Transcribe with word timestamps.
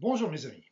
Bonjour 0.00 0.30
mes 0.30 0.46
amis. 0.46 0.70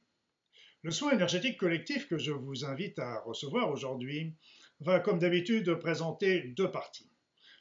Le 0.83 0.93
soin 0.93 1.11
énergétique 1.11 1.59
collectif 1.59 2.07
que 2.07 2.17
je 2.17 2.31
vous 2.31 2.65
invite 2.65 3.01
à 3.01 3.19
recevoir 3.23 3.73
aujourd'hui 3.73 4.37
va 4.79 5.01
comme 5.01 5.19
d'habitude 5.19 5.75
présenter 5.81 6.43
deux 6.57 6.71
parties. 6.71 7.11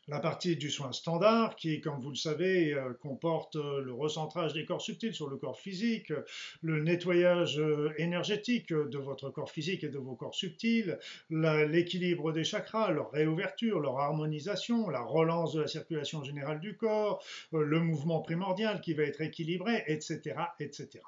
La 0.08 0.20
partie 0.20 0.56
du 0.56 0.70
soin 0.70 0.92
standard 0.92 1.56
qui, 1.56 1.82
comme 1.82 2.00
vous 2.00 2.12
le 2.12 2.16
savez, 2.16 2.72
euh, 2.72 2.94
comporte 2.94 3.56
le 3.56 3.92
recentrage 3.92 4.54
des 4.54 4.64
corps 4.64 4.80
subtils 4.80 5.16
sur 5.16 5.28
le 5.28 5.38
corps 5.38 5.60
physique, 5.60 6.14
le 6.62 6.84
nettoyage 6.84 7.60
euh, 7.60 7.92
énergétique 7.98 8.72
de 8.72 8.98
votre 9.00 9.32
corps 9.32 9.50
physique 9.50 9.84
et 9.84 9.90
de 9.90 9.98
vos 9.98 10.14
corps 10.14 10.36
subtils, 10.36 11.00
l'équilibre 11.32 12.32
des 12.32 12.44
chakras, 12.44 12.92
leur 12.92 13.10
réouverture, 13.10 13.80
leur 13.80 13.98
harmonisation, 13.98 14.88
la 14.92 15.02
relance 15.02 15.54
de 15.54 15.62
la 15.62 15.68
circulation 15.68 16.24
générale 16.24 16.60
du 16.60 16.78
corps, 16.78 17.26
euh, 17.56 17.64
le 17.64 17.80
mouvement 17.80 18.22
primordial 18.22 18.82
qui 18.82 18.94
va 18.94 19.02
être 19.02 19.22
équilibré, 19.22 19.84
etc. 19.88 20.36
etc. 20.60 21.02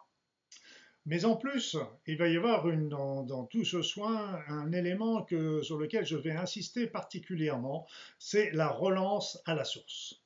Mais 1.09 1.23
en 1.23 1.37
plus, 1.37 1.77
il 2.05 2.17
va 2.17 2.27
y 2.27 2.35
avoir 2.35 2.65
dans, 2.65 3.45
tout 3.45 3.63
ce 3.63 3.81
soin 3.81 4.41
un 4.49 4.73
élément 4.73 5.25
sur 5.63 5.77
lequel 5.77 6.05
je 6.05 6.17
vais 6.17 6.33
insister 6.33 6.85
particulièrement, 6.85 7.87
c'est 8.19 8.51
la 8.51 8.67
relance 8.67 9.41
à 9.45 9.55
la 9.55 9.63
source. 9.63 10.21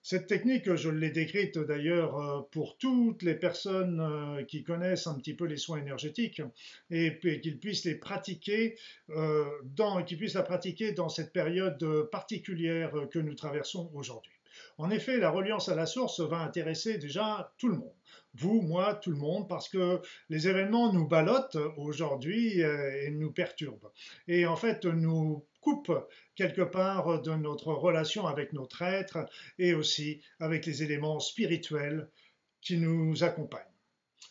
Cette 0.00 0.26
technique, 0.26 0.74
je 0.74 0.88
l'ai 0.88 1.10
décrite 1.10 1.58
d'ailleurs 1.58 2.18
euh, 2.18 2.40
pour 2.50 2.78
toutes 2.78 3.22
les 3.22 3.34
personnes 3.34 4.00
euh, 4.00 4.44
qui 4.44 4.62
connaissent 4.62 5.06
un 5.06 5.18
petit 5.18 5.34
peu 5.34 5.44
les 5.44 5.56
soins 5.58 5.78
énergétiques 5.78 6.42
et 6.90 7.18
qu'ils 7.18 7.58
puissent 7.58 7.86
euh, 7.86 7.94
qu'ils 10.06 10.18
puissent 10.18 10.34
la 10.34 10.42
pratiquer 10.42 10.92
dans 10.92 11.08
cette 11.10 11.32
période 11.32 12.08
particulière 12.10 12.92
que 13.10 13.18
nous 13.18 13.34
traversons 13.34 13.90
aujourd'hui. 13.94 14.33
En 14.76 14.90
effet, 14.90 15.18
la 15.18 15.30
reliance 15.30 15.68
à 15.68 15.74
la 15.74 15.86
source 15.86 16.20
va 16.20 16.38
intéresser 16.38 16.98
déjà 16.98 17.52
tout 17.58 17.68
le 17.68 17.76
monde. 17.76 17.94
Vous, 18.34 18.60
moi, 18.60 18.94
tout 18.94 19.10
le 19.10 19.16
monde, 19.16 19.48
parce 19.48 19.68
que 19.68 20.00
les 20.28 20.48
événements 20.48 20.92
nous 20.92 21.06
ballottent 21.06 21.58
aujourd'hui 21.76 22.62
euh, 22.62 23.04
et 23.04 23.10
nous 23.10 23.30
perturbent. 23.30 23.92
Et 24.26 24.46
en 24.46 24.56
fait, 24.56 24.84
nous 24.84 25.44
coupent 25.60 26.06
quelque 26.34 26.62
part 26.62 27.22
de 27.22 27.34
notre 27.34 27.72
relation 27.72 28.26
avec 28.26 28.52
notre 28.52 28.82
être 28.82 29.26
et 29.58 29.74
aussi 29.74 30.20
avec 30.40 30.66
les 30.66 30.82
éléments 30.82 31.20
spirituels 31.20 32.08
qui 32.60 32.78
nous 32.78 33.22
accompagnent. 33.22 33.62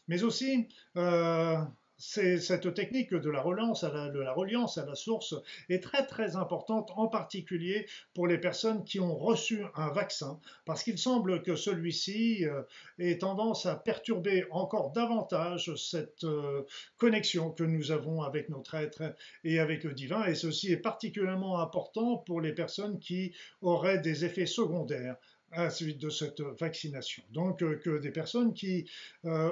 Mais 0.07 0.23
aussi, 0.23 0.67
euh, 0.97 1.57
cette 2.05 2.73
technique 2.73 3.13
de 3.13 3.29
la 3.29 3.41
relance, 3.41 3.83
à 3.83 3.91
la, 3.91 4.09
de 4.09 4.19
la 4.19 4.33
reliance 4.33 4.77
à 4.77 4.85
la 4.85 4.93
source 4.93 5.35
est 5.69 5.81
très 5.81 6.05
très 6.05 6.35
importante, 6.35 6.91
en 6.95 7.07
particulier 7.07 7.87
pour 8.13 8.27
les 8.27 8.37
personnes 8.37 8.83
qui 8.83 8.99
ont 8.99 9.15
reçu 9.15 9.63
un 9.75 9.89
vaccin, 9.89 10.39
parce 10.65 10.83
qu'il 10.83 10.97
semble 10.97 11.41
que 11.43 11.55
celui-ci 11.55 12.45
euh, 12.45 12.61
ait 12.99 13.17
tendance 13.19 13.65
à 13.65 13.75
perturber 13.75 14.45
encore 14.51 14.91
davantage 14.91 15.73
cette 15.75 16.25
euh, 16.25 16.63
connexion 16.97 17.51
que 17.51 17.63
nous 17.63 17.91
avons 17.91 18.21
avec 18.21 18.49
notre 18.49 18.75
être 18.75 19.15
et 19.43 19.59
avec 19.59 19.83
le 19.83 19.93
divin, 19.93 20.25
et 20.25 20.35
ceci 20.35 20.71
est 20.71 20.77
particulièrement 20.77 21.59
important 21.59 22.17
pour 22.17 22.41
les 22.41 22.53
personnes 22.53 22.99
qui 22.99 23.33
auraient 23.61 23.99
des 23.99 24.25
effets 24.25 24.45
secondaires 24.45 25.15
à 25.53 25.63
la 25.63 25.69
suite 25.69 25.99
de 25.99 26.09
cette 26.09 26.41
vaccination. 26.59 27.23
Donc 27.31 27.61
euh, 27.61 27.75
que 27.77 27.97
des 27.99 28.11
personnes 28.11 28.53
qui 28.53 28.89
euh, 29.25 29.51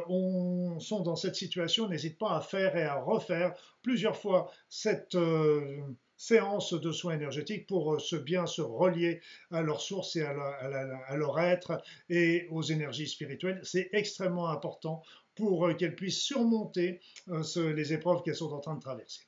sont 0.80 1.02
dans 1.02 1.16
cette 1.16 1.35
situation 1.35 1.88
n'hésitent 1.88 2.17
pas 2.17 2.35
à 2.35 2.41
faire 2.41 2.75
et 2.75 2.83
à 2.83 2.95
refaire 2.95 3.53
plusieurs 3.81 4.17
fois 4.17 4.52
cette 4.69 5.16
euh, 5.16 5.79
séance 6.17 6.73
de 6.73 6.91
soins 6.91 7.16
énergétiques 7.16 7.67
pour 7.67 7.99
se 7.99 8.16
bien 8.16 8.45
se 8.45 8.61
relier 8.61 9.22
à 9.49 9.61
leur 9.61 9.81
source 9.81 10.16
et 10.16 10.22
à, 10.22 11.16
leur 11.16 11.39
être 11.39 11.81
et 12.09 12.47
aux 12.51 12.62
énergies 12.62 13.07
spirituelles. 13.07 13.59
C'est 13.63 13.89
extrêmement 13.91 14.50
important 14.50 15.01
pour 15.33 15.75
qu'elles 15.78 15.95
puissent 15.95 16.22
surmonter 16.22 17.00
les 17.56 17.94
épreuves 17.94 18.22
qu'elles 18.22 18.35
sont 18.35 18.53
en 18.53 18.59
train 18.59 18.75
de 18.75 18.81
traverser. 18.81 19.22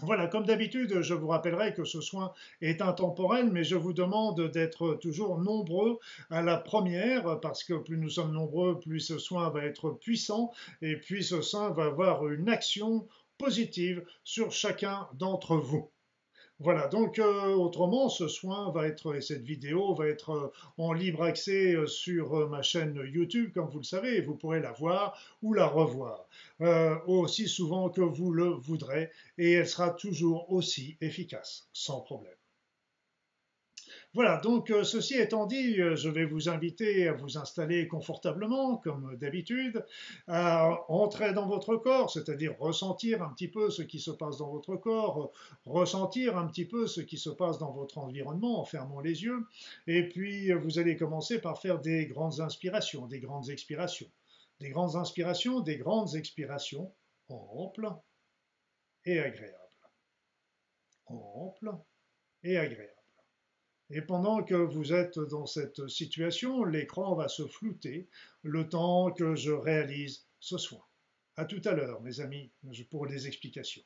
Voilà, 0.00 0.28
comme 0.28 0.46
d'habitude, 0.46 1.02
je 1.02 1.14
vous 1.14 1.26
rappellerai 1.26 1.74
que 1.74 1.84
ce 1.84 2.00
soin 2.00 2.32
est 2.60 2.80
intemporel, 2.82 3.50
mais 3.50 3.64
je 3.64 3.74
vous 3.74 3.92
demande 3.92 4.48
d'être 4.52 4.94
toujours 4.94 5.38
nombreux 5.38 5.98
à 6.30 6.40
la 6.40 6.56
première, 6.56 7.40
parce 7.40 7.64
que 7.64 7.74
plus 7.74 7.98
nous 7.98 8.10
sommes 8.10 8.32
nombreux, 8.32 8.78
plus 8.78 9.00
ce 9.00 9.18
soin 9.18 9.50
va 9.50 9.64
être 9.64 9.90
puissant, 9.90 10.52
et 10.82 10.96
puis 10.96 11.24
ce 11.24 11.42
soin 11.42 11.70
va 11.70 11.86
avoir 11.86 12.28
une 12.28 12.48
action 12.48 13.08
positive 13.38 14.04
sur 14.22 14.52
chacun 14.52 15.08
d'entre 15.14 15.56
vous. 15.56 15.90
Voilà, 16.60 16.88
donc 16.88 17.20
euh, 17.20 17.54
autrement, 17.54 18.08
ce 18.08 18.26
soin 18.26 18.72
va 18.72 18.88
être, 18.88 19.14
et 19.14 19.20
cette 19.20 19.42
vidéo 19.44 19.94
va 19.94 20.08
être 20.08 20.30
euh, 20.30 20.52
en 20.76 20.92
libre 20.92 21.22
accès 21.22 21.74
euh, 21.74 21.86
sur 21.86 22.48
ma 22.48 22.62
chaîne 22.62 23.00
YouTube, 23.12 23.52
comme 23.54 23.68
vous 23.68 23.78
le 23.78 23.84
savez, 23.84 24.16
et 24.16 24.20
vous 24.22 24.34
pourrez 24.34 24.58
la 24.58 24.72
voir 24.72 25.16
ou 25.42 25.54
la 25.54 25.66
revoir 25.66 26.26
aussi 27.06 27.46
souvent 27.46 27.88
que 27.88 28.00
vous 28.00 28.32
le 28.32 28.48
voudrez, 28.48 29.10
et 29.38 29.52
elle 29.52 29.68
sera 29.68 29.90
toujours 29.90 30.52
aussi 30.52 30.96
efficace, 31.00 31.68
sans 31.72 32.00
problème. 32.00 32.34
Voilà, 34.14 34.38
donc 34.38 34.70
euh, 34.70 34.84
ceci 34.84 35.16
étant 35.16 35.44
dit, 35.44 35.80
euh, 35.80 35.94
je 35.94 36.08
vais 36.08 36.24
vous 36.24 36.48
inviter 36.48 37.08
à 37.08 37.12
vous 37.12 37.36
installer 37.36 37.86
confortablement, 37.86 38.78
comme 38.78 39.16
d'habitude, 39.16 39.84
à 40.26 40.70
entrer 40.88 41.34
dans 41.34 41.46
votre 41.46 41.76
corps, 41.76 42.10
c'est-à-dire 42.10 42.56
ressentir 42.58 43.22
un 43.22 43.28
petit 43.34 43.48
peu 43.48 43.68
ce 43.68 43.82
qui 43.82 44.00
se 44.00 44.10
passe 44.10 44.38
dans 44.38 44.50
votre 44.50 44.76
corps, 44.76 45.30
ressentir 45.66 46.38
un 46.38 46.46
petit 46.46 46.64
peu 46.64 46.86
ce 46.86 47.02
qui 47.02 47.18
se 47.18 47.28
passe 47.28 47.58
dans 47.58 47.70
votre 47.70 47.98
environnement 47.98 48.60
en 48.60 48.64
fermant 48.64 49.00
les 49.00 49.24
yeux, 49.24 49.46
et 49.86 50.08
puis 50.08 50.52
vous 50.52 50.78
allez 50.78 50.96
commencer 50.96 51.38
par 51.38 51.60
faire 51.60 51.78
des 51.78 52.06
grandes 52.06 52.40
inspirations, 52.40 53.06
des 53.06 53.20
grandes 53.20 53.50
expirations. 53.50 54.10
Des 54.60 54.70
grandes 54.70 54.96
inspirations, 54.96 55.60
des 55.60 55.76
grandes 55.76 56.16
expirations, 56.16 56.92
amples 57.28 57.92
et 59.04 59.20
agréables. 59.20 59.54
Amples 61.06 61.72
et 62.42 62.56
agréables. 62.56 62.97
Et 63.90 64.02
pendant 64.02 64.42
que 64.42 64.54
vous 64.54 64.92
êtes 64.92 65.18
dans 65.18 65.46
cette 65.46 65.88
situation, 65.88 66.64
l'écran 66.64 67.14
va 67.14 67.28
se 67.28 67.46
flouter 67.46 68.08
le 68.42 68.68
temps 68.68 69.10
que 69.12 69.34
je 69.34 69.50
réalise 69.50 70.26
ce 70.40 70.58
soin. 70.58 70.84
À 71.36 71.46
tout 71.46 71.62
à 71.64 71.72
l'heure, 71.72 72.02
mes 72.02 72.20
amis, 72.20 72.52
pour 72.90 73.06
des 73.06 73.26
explications. 73.26 73.84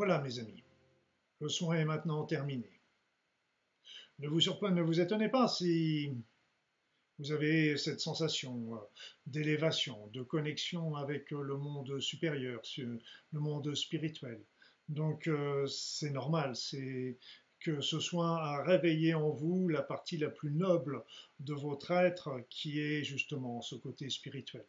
Voilà 0.00 0.18
mes 0.22 0.38
amis, 0.38 0.64
le 1.42 1.50
soin 1.50 1.74
est 1.74 1.84
maintenant 1.84 2.24
terminé. 2.24 2.70
Ne 4.18 4.28
vous 4.28 4.40
surprenez, 4.40 4.76
ne 4.76 4.82
vous 4.82 4.98
étonnez 4.98 5.28
pas 5.28 5.46
si 5.46 6.10
vous 7.18 7.32
avez 7.32 7.76
cette 7.76 8.00
sensation 8.00 8.76
euh, 8.76 8.78
d'élévation, 9.26 10.06
de 10.14 10.22
connexion 10.22 10.96
avec 10.96 11.30
euh, 11.34 11.42
le 11.42 11.58
monde 11.58 12.00
supérieur, 12.00 12.62
le 12.78 13.40
monde 13.40 13.74
spirituel. 13.74 14.40
Donc 14.88 15.26
euh, 15.26 15.66
c'est 15.66 16.08
normal, 16.08 16.56
c'est 16.56 17.18
que 17.58 17.82
ce 17.82 18.00
soin 18.00 18.36
a 18.36 18.62
réveillé 18.62 19.12
en 19.12 19.28
vous 19.28 19.68
la 19.68 19.82
partie 19.82 20.16
la 20.16 20.30
plus 20.30 20.50
noble 20.50 21.04
de 21.40 21.52
votre 21.52 21.90
être 21.90 22.40
qui 22.48 22.80
est 22.80 23.04
justement 23.04 23.60
ce 23.60 23.74
côté 23.74 24.08
spirituel. 24.08 24.64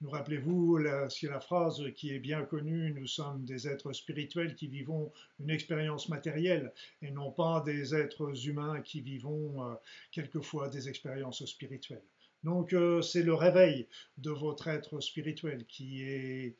Nous 0.00 0.10
rappelez-vous, 0.10 0.80
c'est 1.08 1.28
la 1.28 1.40
phrase 1.40 1.82
qui 1.94 2.12
est 2.12 2.18
bien 2.18 2.42
connue, 2.42 2.92
nous 2.92 3.06
sommes 3.06 3.44
des 3.44 3.68
êtres 3.68 3.92
spirituels 3.92 4.54
qui 4.54 4.66
vivons 4.66 5.12
une 5.40 5.50
expérience 5.50 6.08
matérielle 6.08 6.72
et 7.00 7.10
non 7.10 7.30
pas 7.30 7.62
des 7.64 7.94
êtres 7.94 8.46
humains 8.46 8.82
qui 8.82 9.00
vivons 9.00 9.64
euh, 9.64 9.74
quelquefois 10.10 10.68
des 10.68 10.88
expériences 10.88 11.44
spirituelles. 11.46 12.04
Donc 12.42 12.72
euh, 12.72 13.00
c'est 13.02 13.22
le 13.22 13.34
réveil 13.34 13.88
de 14.18 14.30
votre 14.30 14.68
être 14.68 15.00
spirituel 15.00 15.64
qui 15.66 16.02
est 16.02 16.56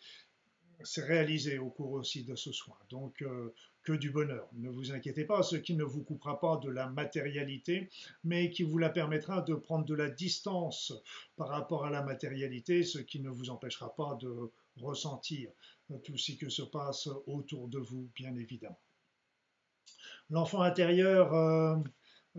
réalisé 0.96 1.58
au 1.58 1.70
cours 1.70 1.92
aussi 1.92 2.24
de 2.24 2.34
ce 2.34 2.52
soin. 2.52 2.76
Donc, 2.90 3.22
euh, 3.22 3.54
que 3.84 3.92
du 3.92 4.10
bonheur. 4.10 4.48
Ne 4.54 4.70
vous 4.70 4.92
inquiétez 4.92 5.24
pas, 5.24 5.42
ce 5.42 5.56
qui 5.56 5.74
ne 5.74 5.84
vous 5.84 6.02
coupera 6.02 6.40
pas 6.40 6.56
de 6.56 6.70
la 6.70 6.88
matérialité, 6.88 7.90
mais 8.24 8.50
qui 8.50 8.62
vous 8.62 8.78
la 8.78 8.88
permettra 8.88 9.42
de 9.42 9.54
prendre 9.54 9.84
de 9.84 9.94
la 9.94 10.08
distance 10.08 10.92
par 11.36 11.48
rapport 11.48 11.84
à 11.84 11.90
la 11.90 12.02
matérialité, 12.02 12.82
ce 12.82 12.98
qui 12.98 13.20
ne 13.20 13.28
vous 13.28 13.50
empêchera 13.50 13.94
pas 13.94 14.16
de 14.20 14.50
ressentir 14.80 15.50
tout 16.02 16.16
ce 16.16 16.32
qui 16.32 16.50
se 16.50 16.62
passe 16.62 17.08
autour 17.26 17.68
de 17.68 17.78
vous, 17.78 18.08
bien 18.14 18.34
évidemment. 18.36 18.80
L'enfant 20.30 20.62
intérieur 20.62 21.34
euh, 21.34 21.76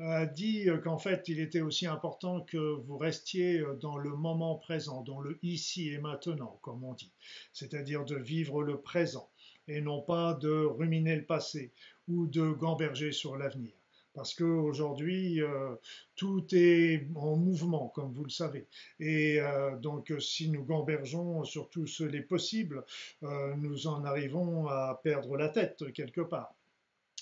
a 0.02 0.26
dit 0.26 0.68
qu'en 0.84 0.98
fait, 0.98 1.28
il 1.28 1.40
était 1.40 1.62
aussi 1.62 1.86
important 1.86 2.42
que 2.42 2.58
vous 2.58 2.98
restiez 2.98 3.64
dans 3.80 3.98
le 3.98 4.16
moment 4.16 4.56
présent, 4.56 5.04
dans 5.04 5.22
le 5.22 5.38
ici 5.44 5.90
et 5.90 6.00
maintenant, 6.00 6.60
comme 6.64 6.84
on 6.84 6.94
dit, 6.94 7.12
c'est-à-dire 7.54 8.04
de 8.04 8.16
vivre 8.16 8.64
le 8.64 8.82
présent 8.82 9.30
et 9.68 9.82
non 9.82 10.02
pas 10.02 10.34
de 10.34 10.66
ruminer 10.66 11.16
le 11.16 11.26
passé 11.26 11.72
ou 12.08 12.28
de 12.28 12.52
gamberger 12.52 13.12
sur 13.12 13.38
l'avenir. 13.38 13.74
Parce 14.16 14.34
qu'aujourd'hui, 14.34 15.42
euh, 15.42 15.76
tout 16.16 16.48
est 16.54 17.06
en 17.16 17.36
mouvement, 17.36 17.90
comme 17.90 18.14
vous 18.14 18.24
le 18.24 18.30
savez. 18.30 18.66
Et 19.00 19.42
euh, 19.42 19.76
donc, 19.76 20.14
si 20.20 20.50
nous 20.50 20.64
gambergeons 20.64 21.44
sur 21.44 21.70
tous 21.70 22.00
les 22.00 22.22
possibles, 22.22 22.86
euh, 23.24 23.54
nous 23.58 23.88
en 23.88 24.06
arrivons 24.06 24.68
à 24.68 25.02
perdre 25.04 25.36
la 25.36 25.50
tête 25.50 25.92
quelque 25.94 26.22
part 26.22 26.56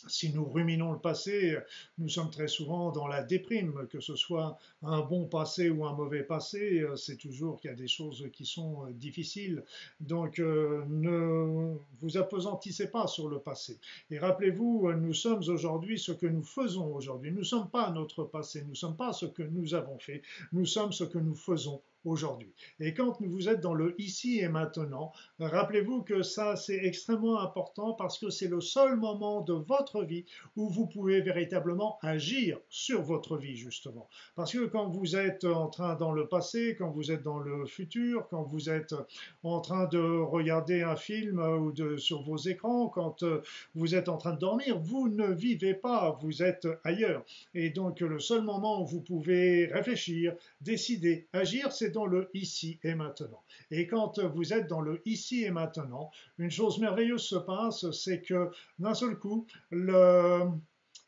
si 0.07 0.33
nous 0.33 0.45
ruminons 0.45 0.91
le 0.91 1.00
passé, 1.00 1.57
nous 1.98 2.10
sommes 2.10 2.29
très 2.29 2.48
souvent 2.48 2.91
dans 2.91 3.07
la 3.07 3.24
déprime, 3.24 3.88
que 3.89 4.00
ce 4.00 4.15
soit 4.15 4.57
un 4.81 5.01
bon 5.01 5.25
passé 5.25 5.69
ou 5.69 5.86
un 5.86 5.93
mauvais 5.93 6.24
passé, 6.24 6.81
euh, 6.81 6.95
c'est 6.95 7.17
toujours 7.17 7.60
qu'il 7.60 7.69
y 7.69 7.74
a 7.74 7.77
des 7.77 7.88
choses 7.88 8.27
qui 8.33 8.45
sont 8.45 8.86
euh, 8.86 8.91
difficiles. 8.91 9.63
Donc 10.00 10.39
euh, 10.39 10.83
ne 10.89 11.75
vous 12.01 12.17
apesantissez 12.17 12.89
pas 12.89 13.07
sur 13.07 13.29
le 13.29 13.39
passé. 13.39 13.79
Et 14.12 14.19
rappelez-vous, 14.19 14.91
nous 14.93 15.13
sommes 15.13 15.43
aujourd'hui 15.48 15.98
ce 15.98 16.12
que 16.12 16.27
nous 16.27 16.43
faisons 16.43 16.93
aujourd'hui. 16.93 17.31
Nous 17.31 17.39
ne 17.39 17.43
sommes 17.43 17.69
pas 17.69 17.91
notre 17.91 18.24
passé, 18.24 18.62
nous 18.63 18.72
ne 18.72 18.75
sommes 18.75 18.98
pas 18.98 19.13
ce 19.13 19.25
que 19.25 19.43
nous 19.43 19.74
avons 19.74 20.00
fait, 20.00 20.22
nous 20.51 20.65
sommes 20.65 20.91
ce 20.91 21.03
que 21.03 21.17
nous 21.17 21.36
faisons 21.36 21.81
aujourd'hui. 22.05 22.53
Et 22.79 22.93
quand 22.93 23.22
vous 23.22 23.50
êtes 23.50 23.62
dans 23.62 23.74
le 23.74 24.00
ici 24.00 24.39
et 24.39 24.48
maintenant, 24.48 25.12
rappelez-vous 25.39 26.03
que 26.03 26.22
ça 26.22 26.55
c'est 26.55 26.83
extrêmement 26.83 27.39
important 27.39 27.93
parce 27.93 28.17
que 28.17 28.29
c'est 28.29 28.48
le 28.48 28.62
seul 28.62 28.98
moment 28.98 29.41
de 29.41 29.53
votre 29.53 30.03
vie 30.03 30.25
où 30.55 30.69
vous 30.69 30.88
pouvez 30.88 31.22
véritablement 31.22 31.98
agir 32.01 32.60
sur 32.69 33.01
votre 33.01 33.38
vie 33.38 33.55
justement. 33.55 34.10
Parce 34.36 34.51
que 34.53 34.65
quand 34.65 34.88
vous 34.89 35.15
êtes 35.15 35.45
en 35.45 35.67
train 35.67 35.95
dans 35.95 36.12
le 36.12 36.27
passé, 36.27 36.75
quand 36.77 36.89
vous 36.89 37.12
êtes 37.12 37.24
dans 37.24 37.39
le 37.39 37.65
futur, 37.65 38.27
quand 38.29 38.43
vous 38.43 38.69
êtes 38.69 38.95
en 39.43 39.62
train 39.62 39.86
de 39.88 40.00
regarder 40.00 40.81
un 40.81 40.95
film 40.95 41.39
ou 41.39 41.72
de, 41.72 41.98
sur 41.98 42.24
vos 42.24 42.38
écrans, 42.38 42.88
quand 42.88 43.24
euh, 43.24 43.41
vous 43.75 43.95
êtes 43.95 44.10
en 44.10 44.17
train 44.17 44.33
de 44.33 44.39
dormir, 44.39 44.77
vous 44.79 45.07
ne 45.07 45.27
vivez 45.27 45.74
pas, 45.74 46.17
vous 46.22 46.43
êtes 46.43 46.67
ailleurs. 46.83 47.24
Et 47.53 47.69
donc 47.69 48.01
le 48.01 48.19
seul 48.19 48.41
moment 48.41 48.81
où 48.81 48.86
vous 48.86 49.01
pouvez 49.01 49.67
réfléchir, 49.67 50.36
décider, 50.62 51.27
agir, 51.33 51.72
c'est 51.72 51.92
dans 51.93 52.05
le 52.05 52.29
ici 52.33 52.79
et 52.83 52.95
maintenant. 52.95 53.43
Et 53.71 53.88
quand 53.88 54.19
vous 54.19 54.51
êtes 54.51 54.67
dans 54.67 54.81
le 54.81 55.01
ici 55.05 55.43
et 55.43 55.51
maintenant, 55.51 56.12
une 56.38 56.51
chose 56.51 56.79
merveilleuse 56.79 57.23
se 57.23 57.38
passe, 57.38 57.89
c'est 57.91 58.21
que 58.21 58.50
d'un 58.79 58.93
seul 58.93 59.17
coup, 59.17 59.47
le, 59.69 60.50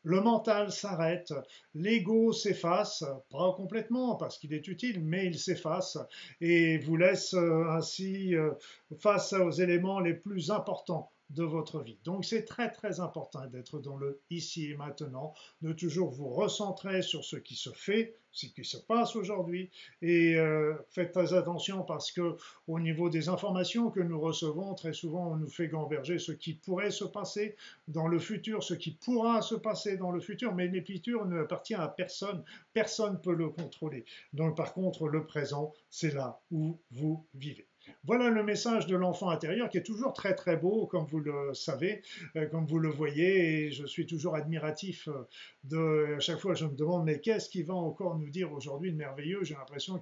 le 0.06 0.20
mental 0.20 0.70
s'arrête, 0.70 1.34
l'ego 1.74 2.32
s'efface, 2.32 3.04
pas 3.28 3.52
complètement 3.56 4.14
parce 4.14 4.38
qu'il 4.38 4.54
est 4.54 4.68
utile, 4.68 5.02
mais 5.02 5.26
il 5.26 5.36
s'efface 5.36 5.98
et 6.40 6.78
vous 6.78 6.96
laisse 6.96 7.34
euh, 7.34 7.64
ainsi 7.70 8.36
euh, 8.36 8.52
face 9.00 9.32
aux 9.32 9.50
éléments 9.50 9.98
les 9.98 10.14
plus 10.14 10.52
importants 10.52 11.10
de 11.30 11.44
votre 11.44 11.80
vie. 11.80 11.98
Donc 12.04 12.24
c'est 12.24 12.44
très 12.44 12.70
très 12.70 13.00
important 13.00 13.46
d'être 13.46 13.78
dans 13.80 13.96
le 13.96 14.20
ici 14.30 14.70
et 14.70 14.76
maintenant, 14.76 15.34
de 15.62 15.72
toujours 15.72 16.10
vous 16.10 16.28
recentrer 16.28 17.02
sur 17.02 17.24
ce 17.24 17.36
qui 17.36 17.56
se 17.56 17.70
fait, 17.70 18.16
ce 18.30 18.46
qui 18.46 18.64
se 18.64 18.76
passe 18.76 19.16
aujourd'hui, 19.16 19.70
et 20.02 20.36
euh, 20.36 20.74
faites 20.90 21.12
très 21.12 21.34
attention 21.34 21.82
parce 21.82 22.12
que 22.12 22.36
au 22.68 22.78
niveau 22.78 23.08
des 23.08 23.28
informations 23.28 23.90
que 23.90 24.00
nous 24.00 24.20
recevons, 24.20 24.74
très 24.74 24.92
souvent 24.92 25.32
on 25.32 25.36
nous 25.36 25.48
fait 25.48 25.68
gamberger 25.68 26.18
ce 26.18 26.32
qui 26.32 26.54
pourrait 26.54 26.90
se 26.90 27.04
passer 27.04 27.56
dans 27.88 28.06
le 28.06 28.18
futur, 28.18 28.62
ce 28.62 28.74
qui 28.74 28.92
pourra 28.92 29.42
se 29.42 29.54
passer 29.54 29.96
dans 29.96 30.12
le 30.12 30.20
futur, 30.20 30.54
mais 30.54 30.68
l'écriture 30.68 31.26
ne 31.26 31.40
appartient 31.40 31.74
à 31.74 31.88
personne, 31.88 32.44
personne 32.72 33.14
ne 33.14 33.18
peut 33.18 33.34
le 33.34 33.48
contrôler. 33.48 34.04
Donc 34.32 34.56
par 34.56 34.72
contre 34.72 35.08
le 35.08 35.26
présent, 35.26 35.72
c'est 35.90 36.14
là 36.14 36.40
où 36.50 36.78
vous 36.90 37.26
vivez. 37.34 37.66
Voilà 38.04 38.30
le 38.30 38.42
message 38.42 38.86
de 38.86 38.96
l'enfant 38.96 39.30
intérieur 39.30 39.68
qui 39.68 39.78
est 39.78 39.82
toujours 39.82 40.12
très 40.12 40.34
très 40.34 40.56
beau, 40.56 40.86
comme 40.86 41.06
vous 41.06 41.20
le 41.20 41.54
savez, 41.54 42.02
euh, 42.36 42.46
comme 42.46 42.66
vous 42.66 42.78
le 42.78 42.88
voyez, 42.88 43.66
et 43.66 43.70
je 43.72 43.86
suis 43.86 44.06
toujours 44.06 44.36
admiratif 44.36 45.08
euh, 45.08 45.26
de, 45.64 46.14
à 46.16 46.20
chaque 46.20 46.38
fois 46.38 46.54
je 46.54 46.66
me 46.66 46.74
demande, 46.74 47.04
mais 47.04 47.20
qu'est-ce 47.20 47.48
qu'il 47.48 47.64
va 47.64 47.74
encore 47.74 48.18
nous 48.18 48.30
dire 48.30 48.52
aujourd'hui 48.52 48.92
de 48.92 48.96
merveilleux? 48.96 49.42
J'ai 49.42 49.54
l'impression 49.54 50.00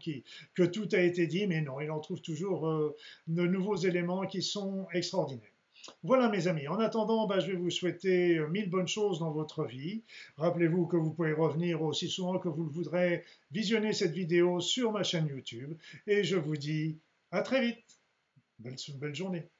que 0.55 0.65
tout 0.65 0.89
a 0.93 0.99
été 0.99 1.27
dit, 1.27 1.47
mais 1.47 1.61
non, 1.63 1.81
il 1.81 1.91
en 1.91 2.01
trouve 2.01 2.21
toujours 2.21 2.69
euh, 2.69 2.97
de 3.27 3.47
nouveaux 3.47 3.77
éléments 3.77 4.27
qui 4.27 4.43
sont 4.43 4.87
extraordinaires. 4.93 5.51
Voilà 6.03 6.31
mes 6.31 6.47
amis, 6.47 6.67
en 6.69 6.79
attendant, 6.79 7.27
bah, 7.27 7.41
je 7.41 7.49
vais 7.49 7.57
vous 7.57 7.71
souhaiter 7.71 8.41
mille 8.51 8.71
bonnes 8.71 8.89
choses 8.89 9.19
dans 9.19 9.33
votre 9.33 9.65
vie. 9.65 10.03
Rappelez-vous 10.39 10.87
que 10.87 10.97
vous 10.97 11.13
pouvez 11.13 11.33
revenir 11.33 11.83
aussi 11.83 12.09
souvent 12.09 12.39
que 12.39 12.49
vous 12.49 12.65
le 12.65 12.71
voudrez 12.71 13.25
visionner 13.53 13.93
cette 13.93 14.13
vidéo 14.13 14.61
sur 14.61 14.93
ma 14.93 15.03
chaîne 15.03 15.27
YouTube. 15.27 15.75
Et 16.07 16.25
je 16.25 16.37
vous 16.37 16.57
dis 16.57 16.99
à 17.35 17.43
très 17.43 17.61
vite. 17.61 17.85
Belle, 18.59 18.77
belle 18.99 19.15
journée. 19.15 19.51